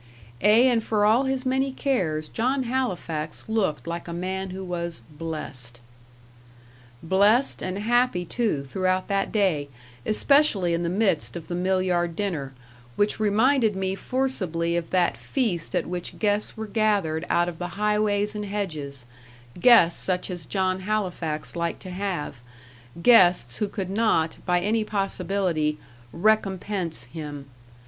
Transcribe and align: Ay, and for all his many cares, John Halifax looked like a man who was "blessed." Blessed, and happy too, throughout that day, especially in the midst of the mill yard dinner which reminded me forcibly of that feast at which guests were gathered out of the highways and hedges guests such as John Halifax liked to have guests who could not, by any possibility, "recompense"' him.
Ay, 0.41 0.65
and 0.65 0.83
for 0.83 1.05
all 1.05 1.25
his 1.25 1.45
many 1.45 1.71
cares, 1.71 2.27
John 2.27 2.63
Halifax 2.63 3.47
looked 3.47 3.85
like 3.85 4.07
a 4.07 4.13
man 4.13 4.49
who 4.49 4.65
was 4.65 5.03
"blessed." 5.15 5.79
Blessed, 7.03 7.61
and 7.61 7.77
happy 7.77 8.25
too, 8.25 8.63
throughout 8.63 9.07
that 9.09 9.31
day, 9.31 9.69
especially 10.03 10.73
in 10.73 10.81
the 10.81 10.89
midst 10.89 11.35
of 11.35 11.47
the 11.49 11.53
mill 11.53 11.83
yard 11.83 12.15
dinner 12.15 12.51
which 12.95 13.19
reminded 13.19 13.75
me 13.75 13.93
forcibly 13.93 14.75
of 14.75 14.89
that 14.89 15.17
feast 15.17 15.75
at 15.75 15.85
which 15.85 16.17
guests 16.17 16.57
were 16.57 16.65
gathered 16.65 17.23
out 17.29 17.47
of 17.47 17.59
the 17.59 17.77
highways 17.77 18.33
and 18.33 18.45
hedges 18.45 19.05
guests 19.59 20.01
such 20.03 20.31
as 20.31 20.47
John 20.47 20.79
Halifax 20.79 21.55
liked 21.55 21.83
to 21.83 21.91
have 21.91 22.39
guests 23.03 23.57
who 23.57 23.67
could 23.67 23.91
not, 23.91 24.37
by 24.47 24.61
any 24.61 24.83
possibility, 24.83 25.77
"recompense"' 26.11 27.03
him. 27.03 27.45